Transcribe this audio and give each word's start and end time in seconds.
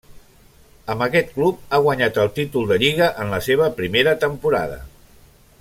Amb 0.93 1.05
aquest 1.07 1.29
club 1.35 1.59
ha 1.77 1.81
guanyat 1.87 2.19
el 2.25 2.33
títol 2.39 2.67
de 2.73 2.81
Lliga 2.87 3.13
en 3.25 3.37
la 3.37 3.43
seva 3.51 3.71
primera 3.83 4.19
temporada. 4.29 4.85